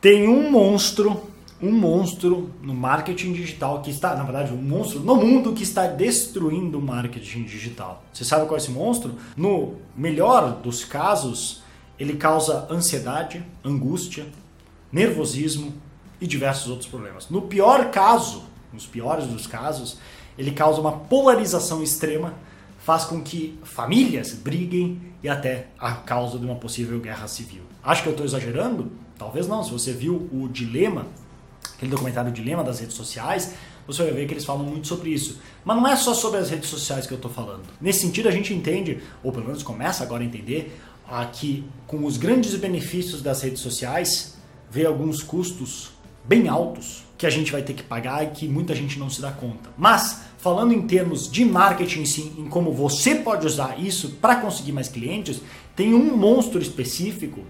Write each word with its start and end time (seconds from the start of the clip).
Tem 0.00 0.26
um 0.26 0.50
monstro, 0.50 1.28
um 1.60 1.70
monstro 1.70 2.50
no 2.62 2.72
marketing 2.72 3.34
digital 3.34 3.82
que 3.82 3.90
está, 3.90 4.14
na 4.14 4.22
verdade, 4.22 4.50
um 4.50 4.56
monstro 4.56 5.00
no 5.00 5.14
mundo 5.14 5.52
que 5.52 5.62
está 5.62 5.86
destruindo 5.86 6.78
o 6.78 6.82
marketing 6.82 7.42
digital. 7.44 8.02
Você 8.10 8.24
sabe 8.24 8.46
qual 8.46 8.56
é 8.56 8.62
esse 8.62 8.70
monstro? 8.70 9.16
No 9.36 9.74
melhor 9.94 10.52
dos 10.62 10.86
casos, 10.86 11.62
ele 11.98 12.14
causa 12.14 12.66
ansiedade, 12.70 13.44
angústia, 13.62 14.26
nervosismo 14.90 15.74
e 16.18 16.26
diversos 16.26 16.68
outros 16.68 16.88
problemas. 16.88 17.28
No 17.28 17.42
pior 17.42 17.90
caso, 17.90 18.44
nos 18.72 18.86
piores 18.86 19.26
dos 19.26 19.46
casos, 19.46 19.98
ele 20.38 20.52
causa 20.52 20.80
uma 20.80 20.92
polarização 20.92 21.82
extrema, 21.82 22.32
faz 22.78 23.04
com 23.04 23.20
que 23.20 23.58
famílias 23.62 24.32
briguem 24.32 24.98
e 25.22 25.28
até 25.28 25.66
a 25.78 25.92
causa 25.92 26.38
de 26.38 26.46
uma 26.46 26.54
possível 26.54 26.98
guerra 27.00 27.28
civil. 27.28 27.64
Acho 27.84 28.02
que 28.02 28.08
eu 28.08 28.12
estou 28.12 28.24
exagerando? 28.24 28.90
Talvez 29.20 29.46
não. 29.46 29.62
Se 29.62 29.70
você 29.70 29.92
viu 29.92 30.30
o 30.32 30.48
Dilema, 30.48 31.06
aquele 31.74 31.90
documentário 31.90 32.32
Dilema 32.32 32.64
das 32.64 32.80
redes 32.80 32.96
sociais, 32.96 33.52
você 33.86 34.02
vai 34.02 34.12
ver 34.12 34.26
que 34.26 34.32
eles 34.32 34.46
falam 34.46 34.64
muito 34.64 34.88
sobre 34.88 35.10
isso. 35.10 35.38
Mas 35.62 35.76
não 35.76 35.86
é 35.86 35.94
só 35.94 36.14
sobre 36.14 36.40
as 36.40 36.48
redes 36.48 36.70
sociais 36.70 37.06
que 37.06 37.12
eu 37.12 37.16
estou 37.16 37.30
falando. 37.30 37.64
Nesse 37.78 38.00
sentido, 38.00 38.30
a 38.30 38.32
gente 38.32 38.54
entende, 38.54 39.02
ou 39.22 39.30
pelo 39.30 39.44
menos 39.44 39.62
começa 39.62 40.02
agora 40.02 40.22
a 40.22 40.26
entender, 40.26 40.74
que 41.34 41.62
com 41.86 42.06
os 42.06 42.16
grandes 42.16 42.54
benefícios 42.54 43.20
das 43.20 43.42
redes 43.42 43.60
sociais, 43.60 44.38
vê 44.70 44.86
alguns 44.86 45.22
custos 45.22 45.90
bem 46.24 46.48
altos 46.48 47.04
que 47.18 47.26
a 47.26 47.30
gente 47.30 47.52
vai 47.52 47.60
ter 47.60 47.74
que 47.74 47.82
pagar 47.82 48.24
e 48.24 48.28
que 48.28 48.48
muita 48.48 48.74
gente 48.74 48.98
não 48.98 49.10
se 49.10 49.20
dá 49.20 49.30
conta. 49.30 49.68
Mas, 49.76 50.22
falando 50.38 50.72
em 50.72 50.86
termos 50.86 51.30
de 51.30 51.44
marketing 51.44 52.06
sim, 52.06 52.32
em 52.38 52.48
como 52.48 52.72
você 52.72 53.16
pode 53.16 53.46
usar 53.46 53.78
isso 53.78 54.12
para 54.12 54.36
conseguir 54.36 54.72
mais 54.72 54.88
clientes, 54.88 55.42
tem 55.76 55.92
um 55.92 56.16
monstro 56.16 56.58
específico 56.62 57.42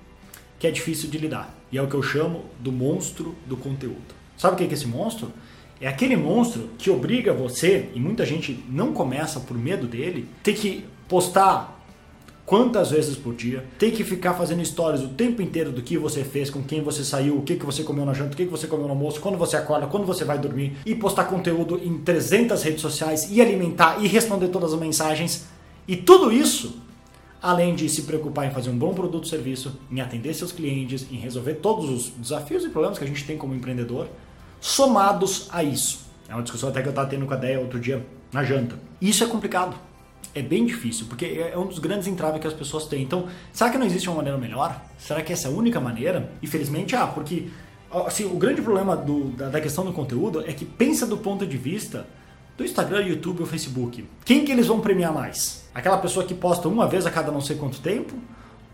que 0.59 0.67
é 0.67 0.71
difícil 0.73 1.09
de 1.09 1.17
lidar. 1.17 1.60
E 1.73 1.79
é 1.79 1.83
o 1.83 1.87
que 1.87 1.95
eu 1.95 2.03
chamo 2.03 2.45
do 2.59 2.73
monstro 2.73 3.35
do 3.47 3.57
conteúdo. 3.57 4.15
Sabe 4.37 4.55
o 4.55 4.57
que 4.57 4.65
é 4.65 4.73
esse 4.73 4.87
monstro? 4.87 5.33
É 5.81 5.89
aquele 5.89 6.17
monstro 6.17 6.69
que 6.77 6.91
obriga 6.91 7.33
você, 7.33 7.89
e 7.95 8.01
muita 8.01 8.27
gente 8.27 8.63
não 8.69 8.93
começa 8.93 9.41
por 9.41 9.57
medo 9.57 9.87
dele, 9.87 10.29
ter 10.43 10.55
que 10.55 10.85
postar 11.09 11.81
quantas 12.51 12.91
vezes 12.91 13.17
por 13.17 13.33
dia, 13.33 13.65
tem 13.79 13.93
que 13.93 14.03
ficar 14.03 14.35
fazendo 14.35 14.65
stories 14.65 15.03
o 15.03 15.09
tempo 15.09 15.41
inteiro 15.41 15.71
do 15.71 15.83
que 15.83 15.97
você 15.97 16.25
fez, 16.25 16.51
com 16.51 16.61
quem 16.63 16.83
você 16.83 17.05
saiu, 17.05 17.39
o 17.39 17.43
que, 17.43 17.55
que 17.55 17.65
você 17.65 17.85
comeu 17.85 18.05
na 18.05 18.13
janta, 18.13 18.35
o 18.35 18.37
que, 18.37 18.45
que 18.45 18.51
você 18.51 18.67
comeu 18.67 18.87
no 18.87 18.93
almoço, 18.93 19.21
quando 19.21 19.39
você 19.39 19.57
acorda, 19.57 19.87
quando 19.87 20.05
você 20.05 20.25
vai 20.25 20.37
dormir, 20.37 20.77
e 20.85 20.95
postar 20.95 21.27
conteúdo 21.27 21.81
em 21.83 21.99
300 21.99 22.61
redes 22.63 22.81
sociais, 22.81 23.29
e 23.31 23.41
alimentar, 23.41 24.03
e 24.03 24.09
responder 24.09 24.49
todas 24.49 24.75
as 24.75 24.81
mensagens. 24.81 25.47
E 25.87 25.97
tudo 25.97 26.33
isso, 26.33 26.81
além 27.43 27.75
de 27.75 27.89
se 27.89 28.03
preocupar 28.03 28.47
em 28.47 28.51
fazer 28.51 28.71
um 28.71 28.79
bom 28.79 28.93
produto 28.93 29.25
ou 29.25 29.29
serviço, 29.31 29.79
em 29.91 30.01
atender 30.01 30.35
seus 30.35 30.53
clientes, 30.53 31.07
em 31.11 31.17
resolver 31.17 31.55
todos 31.55 31.89
os 31.89 32.09
desafios 32.11 32.65
e 32.65 32.69
problemas 32.69 32.99
que 32.99 33.05
a 33.05 33.07
gente 33.07 33.25
tem 33.25 33.39
como 33.39 33.55
empreendedor, 33.55 34.09
somados 34.61 35.49
a 35.51 35.63
isso. 35.63 36.07
É 36.29 36.35
uma 36.35 36.43
discussão 36.43 36.69
até 36.69 36.83
que 36.83 36.89
eu 36.89 36.91
estava 36.91 37.09
tendo 37.09 37.27
com 37.27 37.35
a 37.35 37.37
ideia 37.37 37.59
outro 37.59 37.81
dia 37.81 38.07
na 38.33 38.45
janta. 38.45 38.79
Isso 39.01 39.25
é 39.25 39.27
complicado 39.27 39.77
é 40.35 40.43
bem 40.43 40.65
difícil, 40.65 41.07
porque 41.09 41.25
é 41.25 41.59
um 41.59 41.67
dos 41.67 41.79
grandes 41.79 42.07
entraves 42.07 42.41
que 42.41 42.47
as 42.47 42.53
pessoas 42.53 42.87
têm. 42.87 43.03
Então, 43.03 43.27
será 43.53 43.71
que 43.71 43.79
não 43.79 43.87
existe 43.87 44.09
uma 44.09 44.17
maneira 44.19 44.39
melhor? 44.39 44.81
Será 44.99 45.23
que 45.23 45.33
essa 45.33 45.49
é 45.49 45.51
a 45.51 45.55
única 45.55 45.81
maneira? 45.81 46.31
Infelizmente, 46.43 46.95
ah, 46.95 47.07
porque 47.07 47.49
assim, 48.07 48.25
o 48.25 48.37
grande 48.37 48.63
problema 48.63 48.97
do, 48.97 49.31
da, 49.31 49.49
da, 49.49 49.61
questão 49.61 49.85
do 49.85 49.93
conteúdo 49.93 50.45
é 50.47 50.53
que 50.53 50.65
pensa 50.65 51.07
do 51.07 51.19
ponto 51.19 51.45
de 51.45 51.57
vista 51.57 52.07
do 52.61 52.65
Instagram, 52.65 53.01
YouTube 53.07 53.41
ou 53.41 53.47
Facebook. 53.47 54.05
Quem 54.23 54.45
que 54.45 54.53
eles 54.53 54.67
vão 54.67 54.81
premiar 54.81 55.15
mais? 55.15 55.65
Aquela 55.75 55.97
pessoa 55.97 56.27
que 56.27 56.35
posta 56.35 56.69
uma 56.69 56.87
vez 56.87 57.07
a 57.07 57.11
cada 57.11 57.33
não 57.33 57.41
sei 57.41 57.57
quanto 57.57 57.81
tempo? 57.81 58.15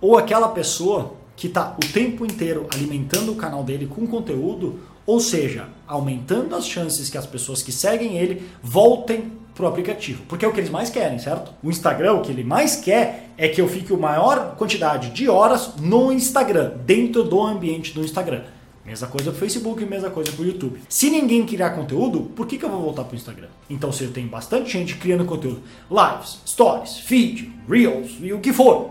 Ou 0.01 0.19
aquela 0.19 0.49
pessoa 0.49 1.15
que 1.37 1.47
está 1.47 1.77
o 1.77 1.93
tempo 1.93 2.27
inteiro 2.27 2.67
alimentando 2.75 3.31
o 3.31 3.37
canal 3.37 3.63
dele 3.63 3.87
com 3.87 4.05
conteúdo, 4.05 4.81
ou 5.07 5.21
seja, 5.21 5.69
aumentando 5.87 6.57
as 6.57 6.67
chances 6.67 7.09
que 7.09 7.17
as 7.17 7.27
pessoas 7.27 7.63
que 7.63 7.71
seguem 7.71 8.19
ele 8.19 8.43
voltem 8.61 9.31
pro 9.55 9.69
aplicativo. 9.69 10.25
Porque 10.29 10.45
é 10.45 10.49
o 10.49 10.53
que 10.53 10.59
eles 10.59 10.71
mais 10.71 10.91
querem, 10.91 11.21
certo? 11.21 11.53
O 11.63 11.71
Instagram, 11.71 12.15
o 12.15 12.23
que 12.23 12.33
ele 12.33 12.43
mais 12.43 12.75
quer 12.75 13.31
é 13.39 13.47
que 13.47 13.61
eu 13.61 13.69
fique 13.69 13.95
a 13.95 13.97
maior 13.97 14.57
quantidade 14.57 15.11
de 15.11 15.29
horas 15.29 15.77
no 15.81 16.11
Instagram, 16.11 16.73
dentro 16.85 17.23
do 17.23 17.41
ambiente 17.41 17.95
do 17.95 18.03
Instagram. 18.03 18.43
Mesma 18.87 19.09
coisa 19.09 19.33
pro 19.33 19.41
Facebook, 19.41 19.85
mesma 19.85 20.11
coisa 20.11 20.31
pro 20.31 20.47
YouTube. 20.47 20.81
Se 20.89 21.11
ninguém 21.11 21.45
criar 21.45 21.71
conteúdo, 21.71 22.21
por 22.37 22.47
que, 22.47 22.57
que 22.57 22.65
eu 22.65 22.71
vou 22.71 22.81
voltar 22.81 23.03
pro 23.03 23.17
Instagram? 23.17 23.49
Então, 23.69 23.91
se 23.91 24.05
eu 24.05 24.13
tenho 24.13 24.29
bastante 24.29 24.71
gente 24.71 24.95
criando 24.95 25.25
conteúdo, 25.25 25.61
lives, 25.91 26.39
stories, 26.47 26.99
feed, 26.99 27.53
reels 27.69 28.17
e 28.21 28.33
o 28.33 28.39
que 28.39 28.53
for, 28.53 28.91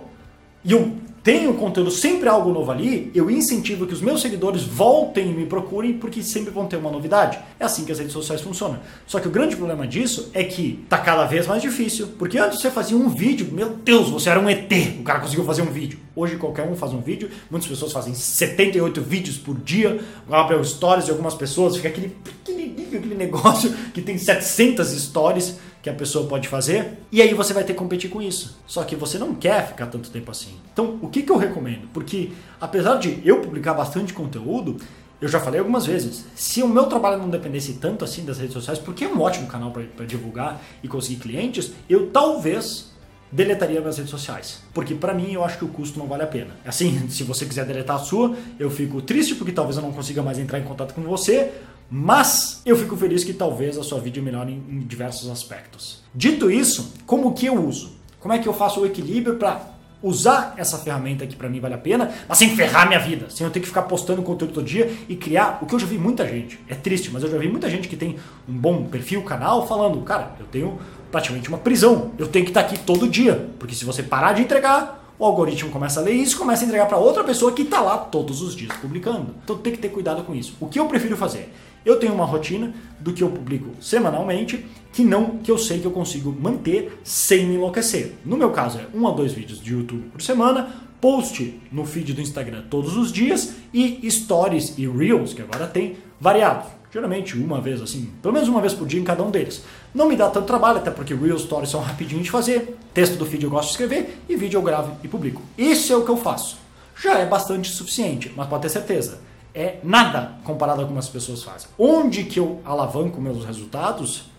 e 0.66 0.74
eu 0.74 0.98
tenho 1.26 1.56
conteúdo 1.56 1.90
sempre 1.90 2.30
algo 2.30 2.54
novo 2.54 2.72
ali, 2.72 3.10
eu 3.16 3.32
incentivo 3.32 3.88
que 3.88 3.96
os 3.96 4.00
meus 4.00 4.22
seguidores 4.22 4.62
voltem 4.62 5.32
e 5.32 5.34
me 5.34 5.48
procurem 5.48 5.94
porque 5.94 6.22
sempre 6.22 6.52
vão 6.52 6.68
ter 6.68 6.78
uma 6.78 6.92
novidade. 6.92 7.40
É 7.60 7.66
assim 7.66 7.84
que 7.84 7.92
as 7.92 7.98
redes 7.98 8.14
sociais 8.14 8.42
funcionam. 8.42 8.78
Só 9.08 9.20
que 9.20 9.28
o 9.28 9.32
grande 9.32 9.56
problema 9.56 9.88
disso 9.88 10.30
é 10.36 10.44
que 10.44 10.86
tá 10.88 11.00
cada 11.00 11.26
vez 11.26 11.48
mais 11.48 11.64
difícil, 11.64 12.10
porque 12.20 12.38
antes 12.38 12.62
você 12.62 12.70
fazia 12.70 12.96
um 12.96 13.10
vídeo, 13.10 13.50
meu 13.52 13.70
Deus, 13.70 14.12
você 14.12 14.30
era 14.30 14.40
um 14.40 14.48
ET, 14.48 14.72
o 15.00 15.04
cara 15.04 15.20
conseguiu 15.20 15.44
fazer 15.44 15.64
um 15.64 15.72
vídeo. 15.72 15.98
Hoje 16.16 16.36
qualquer 16.36 16.70
um 16.70 16.76
faz 16.76 16.94
um 16.94 17.02
vídeo, 17.02 17.32
muitas 17.50 17.68
pessoas 17.68 17.92
fazem 17.92 18.14
78 18.14 19.02
vídeos 19.02 19.36
por 19.36 19.58
dia, 19.58 20.00
abre 20.30 20.64
stories 20.64 21.06
de 21.06 21.12
algumas 21.12 21.34
pessoas, 21.34 21.76
fica 21.76 21.88
aquele 21.88 22.16
pequenininho, 22.24 23.00
aquele 23.00 23.16
negócio 23.16 23.74
que 23.96 24.02
tem 24.02 24.16
700 24.16 24.90
stories 24.90 25.58
que 25.86 25.90
a 25.92 25.94
pessoa 25.94 26.28
pode 26.28 26.48
fazer, 26.48 26.94
e 27.12 27.22
aí 27.22 27.32
você 27.36 27.54
vai 27.54 27.64
ter 27.64 27.74
que 27.74 27.78
competir 27.78 28.10
com 28.10 28.20
isso. 28.20 28.58
Só 28.66 28.84
que 28.84 28.96
você 28.96 29.20
não 29.20 29.36
quer 29.36 29.68
ficar 29.68 29.86
tanto 29.86 30.10
tempo 30.10 30.32
assim. 30.32 30.56
Então, 30.74 30.98
o 31.00 31.08
que, 31.10 31.22
que 31.22 31.32
eu 31.32 31.38
recomendo? 31.38 31.88
Porque, 31.94 32.32
apesar 32.60 32.96
de 32.96 33.22
eu 33.24 33.40
publicar 33.40 33.76
bastante 33.76 34.12
conteúdo, 34.12 34.78
eu 35.22 35.28
já 35.28 35.40
falei 35.40 35.60
algumas 35.60 35.86
vezes, 35.86 36.26
se 36.34 36.64
o 36.64 36.68
meu 36.68 36.88
trabalho 36.88 37.22
não 37.22 37.30
dependesse 37.30 37.74
tanto 37.74 38.04
assim 38.04 38.26
das 38.26 38.40
redes 38.40 38.54
sociais, 38.54 38.80
porque 38.80 39.06
é 39.06 39.08
um 39.08 39.22
ótimo 39.22 39.46
canal 39.46 39.72
para 39.72 40.06
divulgar 40.08 40.60
e 40.82 40.88
conseguir 40.88 41.18
clientes, 41.18 41.72
eu 41.88 42.08
talvez 42.08 42.92
deletaria 43.32 43.80
minhas 43.80 43.98
redes 43.98 44.10
sociais. 44.10 44.64
Porque 44.74 44.96
para 44.96 45.14
mim 45.14 45.34
eu 45.34 45.44
acho 45.44 45.60
que 45.60 45.66
o 45.66 45.68
custo 45.68 46.00
não 46.00 46.08
vale 46.08 46.24
a 46.24 46.28
pena. 46.28 46.56
Assim, 46.66 47.08
se 47.10 47.24
você 47.24 47.46
quiser 47.46 47.64
deletar 47.64 47.98
a 47.98 48.00
sua, 48.00 48.36
eu 48.58 48.72
fico 48.72 49.04
triste 49.04 49.36
porque 49.36 49.52
talvez 49.52 49.78
eu 49.78 49.84
não 49.84 49.92
consiga 49.92 50.24
mais 50.24 50.40
entrar 50.40 50.58
em 50.58 50.64
contato 50.64 50.96
com 50.96 51.02
você, 51.04 51.52
mas 51.90 52.62
eu 52.66 52.76
fico 52.76 52.96
feliz 52.98 53.24
que 53.24 53.34
talvez 53.34 53.78
a 53.78 53.84
sua 53.84 54.00
vida 54.00 54.22
melhore 54.22 54.52
em, 54.52 54.80
diversos 54.80 55.30
aspectos. 55.30 56.04
Dito 56.14 56.50
isso, 56.50 56.94
como 57.06 57.34
que 57.34 57.46
eu 57.46 57.64
uso? 57.64 57.96
Como 58.20 58.34
é 58.34 58.40
que 58.40 58.48
eu 58.48 58.54
faço 58.54 58.82
o 58.82 58.86
equilíbrio 58.86 59.36
para 59.36 59.76
usar 60.02 60.54
essa 60.58 60.78
ferramenta 60.78 61.26
que 61.26 61.36
para 61.36 61.50
mim 61.50 61.60
vale 61.60 61.74
a 61.74 61.78
pena, 61.78 62.12
mas 62.28 62.38
sem 62.38 62.56
ferrar 62.56 62.88
minha 62.88 63.00
vida, 63.00 63.28
sem 63.30 63.46
eu 63.46 63.52
ter 63.52 63.60
que 63.60 63.68
ficar 63.68 63.84
postando 63.84 64.22
conteúdo 64.22 64.54
todo 64.54 64.66
dia 64.66 64.92
e 65.10 65.16
criar 65.16 65.60
o 65.62 65.66
que 65.66 65.74
eu 65.74 65.80
já 65.80 65.88
vi 65.88 65.98
muita 65.98 66.28
gente. 66.28 66.60
É 66.68 66.76
triste, 66.76 67.10
mas 67.12 67.24
eu 67.24 67.32
já 67.32 67.38
vi 67.38 67.48
muita 67.48 67.70
gente 67.70 67.88
que 67.88 67.96
tem 67.96 68.18
um 68.48 68.54
bom 68.54 68.86
perfil, 68.86 69.24
canal, 69.24 69.68
falando, 69.68 70.00
cara, 70.02 70.36
eu 70.40 70.46
tenho 70.46 70.80
praticamente 71.12 71.50
uma 71.50 71.58
prisão. 71.58 72.12
Eu 72.18 72.28
tenho 72.28 72.46
que 72.46 72.52
estar 72.52 72.62
aqui 72.62 72.78
todo 72.78 73.08
dia, 73.08 73.50
porque 73.58 73.74
se 73.74 73.86
você 73.86 74.04
parar 74.04 74.34
de 74.34 74.42
entregar, 74.42 75.05
o 75.18 75.26
algoritmo 75.26 75.72
começa 75.72 76.00
a 76.00 76.04
ler 76.04 76.14
isso 76.14 76.38
começa 76.38 76.64
a 76.64 76.68
entregar 76.68 76.88
para 76.88 76.98
outra 76.98 77.24
pessoa 77.24 77.52
que 77.52 77.62
está 77.62 77.82
lá 77.82 77.98
todos 77.98 78.42
os 78.42 78.56
dias 78.56 78.76
publicando. 78.78 79.36
Então 79.44 79.58
tem 79.58 79.74
que 79.74 79.80
ter 79.80 79.90
cuidado 79.90 80.24
com 80.24 80.36
isso. 80.36 80.56
O 80.60 80.68
que 80.68 80.80
eu 80.80 80.86
prefiro 80.88 81.16
fazer? 81.16 81.54
Eu 81.86 82.00
tenho 82.00 82.14
uma 82.14 82.26
rotina 82.26 82.74
do 83.00 83.14
que 83.14 83.22
eu 83.22 83.30
publico 83.30 83.70
semanalmente 83.80 84.66
que 84.92 85.04
não 85.04 85.38
que 85.38 85.52
eu 85.52 85.58
sei 85.58 85.80
que 85.80 85.86
eu 85.86 85.92
consigo 85.92 86.36
manter 86.38 87.00
sem 87.04 87.46
me 87.46 87.56
enlouquecer. 87.56 88.16
No 88.26 88.38
meu 88.38 88.52
caso 88.52 88.80
é 88.80 88.88
um 88.98 89.08
a 89.08 89.12
dois 89.12 89.34
vídeos 89.34 89.62
de 89.62 89.74
YouTube 89.74 90.10
por 90.12 90.22
semana, 90.22 90.84
post 91.00 91.60
no 91.72 91.86
feed 91.86 92.14
do 92.14 92.22
Instagram 92.22 92.64
todos 92.70 92.98
os 92.98 93.12
dias 93.12 93.56
e 93.74 94.10
stories 94.10 94.78
e 94.78 94.88
reels 94.88 95.34
que 95.34 95.42
agora 95.42 95.68
tem 95.68 95.98
variados. 96.20 96.72
Geralmente 96.96 97.38
uma 97.38 97.60
vez 97.60 97.82
assim, 97.82 98.10
pelo 98.22 98.34
menos 98.34 98.48
uma 98.48 98.62
vez 98.62 98.74
por 98.74 98.88
dia 98.88 99.02
em 99.02 99.04
cada 99.04 99.22
um 99.22 99.30
deles. 99.30 99.66
Não 99.94 100.08
me 100.08 100.16
dá 100.16 100.30
tanto 100.30 100.48
trabalho, 100.48 100.78
até 100.78 100.90
porque 100.90 101.14
Reels 101.14 101.42
Stories 101.42 101.70
são 101.70 101.82
rapidinho 101.82 102.24
de 102.24 102.32
fazer. 102.32 102.78
Texto 102.94 103.18
do 103.18 103.26
feed 103.26 103.44
eu 103.44 103.50
gosto 103.50 103.66
de 103.66 103.72
escrever 103.72 104.22
e 104.30 104.38
vídeo 104.38 104.60
eu 104.60 104.62
gravo 104.62 104.96
e 105.04 105.08
publico. 105.10 105.42
Isso 105.58 105.92
é 105.92 105.98
o 105.98 106.06
que 106.06 106.10
eu 106.10 106.16
faço. 106.16 106.58
Já 107.04 107.20
é 107.20 107.26
bastante 107.26 107.70
suficiente, 107.70 108.32
mas 108.34 108.48
pode 108.48 108.62
ter 108.62 108.70
certeza 108.70 109.20
é 109.54 109.80
nada 109.84 110.36
comparado 110.46 110.84
a 110.84 110.86
como 110.86 110.98
as 110.98 111.10
pessoas 111.10 111.44
fazem. 111.44 111.70
Onde 111.78 112.24
que 112.24 112.40
eu 112.40 112.62
alavanco 112.64 113.20
meus 113.20 113.44
resultados? 113.44 114.30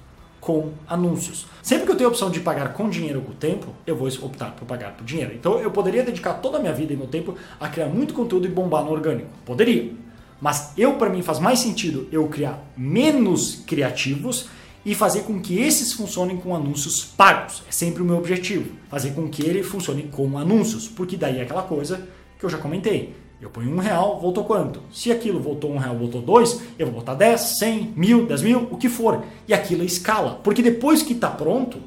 Com 0.41 0.71
anúncios. 0.87 1.45
Sempre 1.61 1.87
que 1.87 1.93
eu 1.93 1.97
tenho 1.97 2.09
a 2.09 2.13
opção 2.13 2.31
de 2.31 2.39
pagar 2.41 2.73
com 2.73 2.89
dinheiro 2.89 3.19
ou 3.19 3.25
com 3.25 3.33
tempo, 3.33 3.75
eu 3.87 3.97
vou 3.97 4.09
optar 4.23 4.53
por 4.53 4.65
pagar 4.65 4.93
por 4.93 5.05
dinheiro. 5.05 5.35
Então 5.35 5.59
eu 5.59 5.71
poderia 5.73 6.05
dedicar 6.05 6.35
toda 6.35 6.59
a 6.59 6.61
minha 6.61 6.73
vida 6.73 6.93
e 6.93 6.97
meu 6.97 7.09
tempo 7.09 7.35
a 7.59 7.69
criar 7.69 7.89
muito 7.89 8.15
conteúdo 8.15 8.47
e 8.47 8.51
bombar 8.51 8.85
no 8.85 8.93
orgânico. 8.93 9.29
Poderia. 9.45 10.06
Mas 10.41 10.73
eu, 10.77 10.95
para 10.95 11.11
mim, 11.11 11.23
faz 11.23 11.39
mais 11.39 11.59
sentido 11.59 12.09
eu 12.13 12.27
criar 12.29 12.63
menos 12.77 13.63
criativos 13.67 14.49
e 14.85 14.95
fazer 14.95 15.23
com 15.23 15.41
que 15.41 15.59
esses 15.59 15.93
funcionem 15.93 16.37
com 16.37 16.55
anúncios 16.55 17.05
pagos. 17.05 17.63
É 17.69 17.73
sempre 17.73 18.03
o 18.03 18.05
meu 18.05 18.17
objetivo. 18.17 18.71
Fazer 18.89 19.11
com 19.13 19.29
que 19.29 19.43
ele 19.43 19.63
funcione 19.63 20.05
com 20.05 20.39
anúncios. 20.39 20.87
Porque 20.89 21.17
daí 21.17 21.39
é 21.39 21.43
aquela 21.43 21.63
coisa 21.63 22.07
que 22.39 22.45
eu 22.45 22.51
já 22.51 22.59
comentei 22.59 23.15
eu 23.41 23.51
ponho 23.51 23.71
um 23.71 23.79
real, 23.79 24.19
voltou 24.19 24.45
quanto? 24.45 24.83
Se 24.91 25.13
aquilo 25.13 25.39
voltou 25.39 25.71
um 25.71 25.77
real, 25.77 25.95
voltou 25.95 26.23
dois, 26.23 26.61
eu 26.79 26.87
vou 26.87 26.97
botar 26.97 27.15
10, 27.15 27.41
100, 27.59 27.93
mil, 27.95 28.27
10 28.27 28.43
mil, 28.43 28.69
o 28.71 28.79
que 28.79 28.89
for. 28.89 29.23
E 29.47 29.53
aquilo 29.53 29.83
é 29.83 29.85
escala. 29.85 30.41
Porque 30.43 30.63
depois 30.63 31.03
que 31.03 31.13
está 31.13 31.29
pronto, 31.29 31.79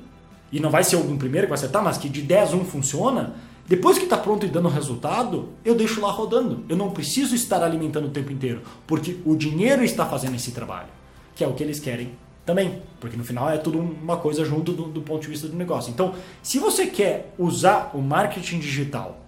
e 0.51 0.59
não 0.59 0.69
vai 0.69 0.83
ser 0.83 0.97
algum 0.97 1.17
primeiro 1.17 1.47
que 1.47 1.49
vai 1.49 1.57
acertar, 1.57 1.83
mas 1.83 1.97
que 1.97 2.07
de 2.07 2.21
10 2.21 2.53
um 2.53 2.63
funciona, 2.63 3.35
Depois 3.69 3.99
que 3.99 4.05
está 4.05 4.17
pronto 4.17 4.47
e 4.47 4.49
dando 4.49 4.67
resultado, 4.67 5.49
eu 5.63 5.75
deixo 5.75 6.01
lá 6.01 6.09
rodando. 6.09 6.65
Eu 6.67 6.75
não 6.75 6.89
preciso 6.89 7.35
estar 7.35 7.61
alimentando 7.61 8.07
o 8.07 8.09
tempo 8.09 8.31
inteiro, 8.31 8.63
porque 8.87 9.17
o 9.23 9.35
dinheiro 9.35 9.83
está 9.83 10.07
fazendo 10.07 10.35
esse 10.35 10.53
trabalho, 10.53 10.87
que 11.35 11.43
é 11.43 11.47
o 11.47 11.53
que 11.53 11.61
eles 11.61 11.79
querem 11.79 12.13
também, 12.43 12.81
porque 12.99 13.15
no 13.15 13.23
final 13.23 13.47
é 13.47 13.59
tudo 13.59 13.77
uma 13.77 14.17
coisa 14.17 14.43
junto 14.43 14.73
do, 14.73 14.85
do 14.85 15.03
ponto 15.03 15.21
de 15.21 15.27
vista 15.27 15.47
do 15.47 15.55
negócio. 15.55 15.91
Então, 15.91 16.15
se 16.41 16.57
você 16.57 16.87
quer 16.87 17.31
usar 17.37 17.91
o 17.93 18.01
marketing 18.01 18.57
digital, 18.57 19.19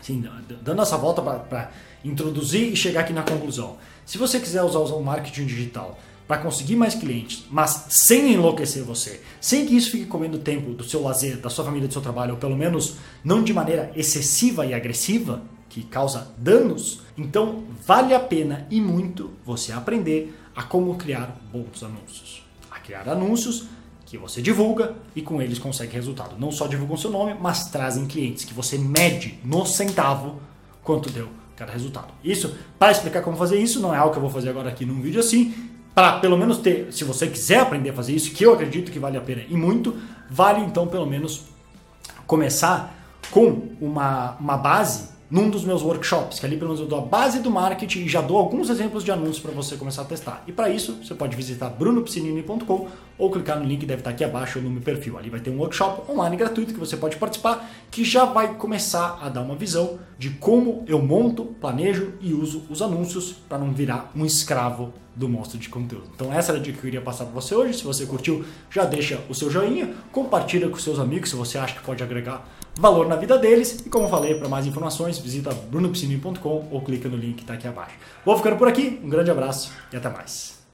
assim, 0.00 0.28
dando 0.60 0.82
essa 0.82 0.96
volta 0.96 1.22
para 1.22 1.70
introduzir 2.04 2.72
e 2.72 2.74
chegar 2.74 3.02
aqui 3.02 3.12
na 3.12 3.22
conclusão, 3.22 3.76
se 4.04 4.18
você 4.18 4.40
quiser 4.40 4.64
usar, 4.64 4.80
usar 4.80 4.96
o 4.96 5.04
marketing 5.04 5.46
digital 5.46 5.96
para 6.28 6.38
conseguir 6.38 6.76
mais 6.76 6.94
clientes, 6.94 7.46
mas 7.50 7.86
sem 7.88 8.34
enlouquecer 8.34 8.84
você, 8.84 9.20
sem 9.40 9.66
que 9.66 9.74
isso 9.74 9.90
fique 9.90 10.06
comendo 10.06 10.38
tempo 10.38 10.74
do 10.74 10.84
seu 10.84 11.02
lazer, 11.02 11.38
da 11.38 11.50
sua 11.50 11.64
família, 11.64 11.88
do 11.88 11.92
seu 11.92 12.02
trabalho, 12.02 12.34
ou 12.34 12.38
pelo 12.38 12.56
menos 12.56 12.96
não 13.24 13.42
de 13.42 13.52
maneira 13.52 13.90
excessiva 13.96 14.66
e 14.66 14.74
agressiva, 14.74 15.42
que 15.68 15.82
causa 15.82 16.30
danos, 16.36 17.00
então 17.16 17.64
vale 17.84 18.14
a 18.14 18.20
pena 18.20 18.66
e 18.70 18.80
muito 18.80 19.30
você 19.44 19.72
aprender 19.72 20.38
a 20.54 20.62
como 20.62 20.94
criar 20.96 21.36
bons 21.50 21.82
anúncios 21.82 22.48
criar 22.88 23.06
anúncios 23.06 23.66
que 24.06 24.16
você 24.16 24.40
divulga 24.40 24.94
e 25.14 25.20
com 25.20 25.42
eles 25.42 25.58
consegue 25.58 25.92
resultado. 25.92 26.36
Não 26.38 26.50
só 26.50 26.66
divulgam 26.66 26.96
seu 26.96 27.10
nome, 27.10 27.36
mas 27.38 27.66
trazem 27.66 28.06
clientes 28.06 28.46
que 28.46 28.54
você 28.54 28.78
mede 28.78 29.38
no 29.44 29.66
centavo 29.66 30.40
quanto 30.82 31.10
deu 31.10 31.28
cada 31.54 31.70
resultado. 31.70 32.14
Isso, 32.24 32.56
para 32.78 32.90
explicar 32.90 33.20
como 33.20 33.36
fazer 33.36 33.58
isso, 33.60 33.78
não 33.80 33.94
é 33.94 33.98
algo 33.98 34.12
que 34.12 34.16
eu 34.16 34.22
vou 34.22 34.30
fazer 34.30 34.48
agora 34.48 34.70
aqui 34.70 34.86
num 34.86 35.02
vídeo 35.02 35.20
assim, 35.20 35.54
para 35.98 36.20
pelo 36.20 36.38
menos 36.38 36.58
ter, 36.58 36.92
se 36.92 37.02
você 37.02 37.26
quiser 37.26 37.58
aprender 37.58 37.90
a 37.90 37.92
fazer 37.92 38.12
isso, 38.12 38.30
que 38.30 38.46
eu 38.46 38.52
acredito 38.52 38.92
que 38.92 39.00
vale 39.00 39.16
a 39.16 39.20
pena 39.20 39.42
e 39.48 39.56
muito, 39.56 39.96
vale 40.30 40.60
então 40.60 40.86
pelo 40.86 41.04
menos 41.04 41.46
começar 42.24 42.94
com 43.32 43.70
uma, 43.80 44.36
uma 44.38 44.56
base 44.56 45.08
num 45.28 45.50
dos 45.50 45.64
meus 45.64 45.82
workshops, 45.82 46.38
que 46.38 46.46
ali 46.46 46.56
pelo 46.56 46.68
menos 46.68 46.80
eu 46.80 46.86
dou 46.86 47.00
a 47.00 47.02
base 47.02 47.40
do 47.40 47.50
marketing 47.50 48.02
e 48.04 48.08
já 48.08 48.20
dou 48.20 48.36
alguns 48.36 48.70
exemplos 48.70 49.02
de 49.02 49.10
anúncios 49.10 49.40
para 49.40 49.50
você 49.50 49.76
começar 49.76 50.02
a 50.02 50.04
testar. 50.04 50.44
E 50.46 50.52
para 50.52 50.70
isso, 50.70 51.00
você 51.02 51.16
pode 51.16 51.36
visitar 51.36 51.68
brunopiscinini.com 51.68 52.88
ou 53.18 53.30
clicar 53.32 53.58
no 53.58 53.64
link 53.64 53.80
que 53.80 53.86
deve 53.86 54.00
estar 54.00 54.10
aqui 54.10 54.22
abaixo 54.22 54.60
no 54.60 54.70
meu 54.70 54.80
perfil. 54.80 55.18
Ali 55.18 55.28
vai 55.28 55.40
ter 55.40 55.50
um 55.50 55.58
workshop 55.58 56.08
online 56.12 56.36
gratuito 56.36 56.72
que 56.72 56.78
você 56.78 56.96
pode 56.96 57.16
participar, 57.16 57.68
que 57.90 58.04
já 58.04 58.24
vai 58.24 58.54
começar 58.54 59.18
a 59.20 59.28
dar 59.28 59.42
uma 59.42 59.56
visão 59.56 59.98
de 60.16 60.30
como 60.30 60.84
eu 60.86 61.02
monto, 61.02 61.44
planejo 61.60 62.12
e 62.20 62.32
uso 62.32 62.62
os 62.70 62.80
anúncios 62.80 63.32
para 63.48 63.58
não 63.58 63.72
virar 63.72 64.12
um 64.14 64.24
escravo 64.24 64.94
do 65.18 65.28
monstro 65.28 65.58
de 65.58 65.68
conteúdo. 65.68 66.06
Então 66.14 66.32
essa 66.32 66.52
era 66.52 66.60
a 66.60 66.62
dica 66.62 66.74
que 66.74 66.78
eu 66.78 66.90
queria 66.90 67.00
passar 67.00 67.24
para 67.24 67.34
você 67.34 67.54
hoje. 67.54 67.78
Se 67.78 67.84
você 67.84 68.06
curtiu, 68.06 68.44
já 68.70 68.84
deixa 68.84 69.20
o 69.28 69.34
seu 69.34 69.50
joinha, 69.50 69.92
compartilha 70.12 70.68
com 70.68 70.76
seus 70.76 70.98
amigos 70.98 71.30
se 71.30 71.36
você 71.36 71.58
acha 71.58 71.74
que 71.74 71.82
pode 71.82 72.02
agregar 72.02 72.48
valor 72.76 73.08
na 73.08 73.16
vida 73.16 73.36
deles. 73.36 73.80
E 73.84 73.90
como 73.90 74.08
falei, 74.08 74.36
para 74.36 74.48
mais 74.48 74.66
informações, 74.66 75.18
visita 75.18 75.52
brunopiscini.com 75.52 76.68
ou 76.70 76.80
clica 76.82 77.08
no 77.08 77.16
link 77.16 77.36
que 77.36 77.42
está 77.42 77.54
aqui 77.54 77.66
abaixo. 77.66 77.96
Vou 78.24 78.36
ficando 78.36 78.56
por 78.56 78.68
aqui, 78.68 79.00
um 79.02 79.08
grande 79.08 79.30
abraço 79.30 79.72
e 79.92 79.96
até 79.96 80.08
mais. 80.08 80.57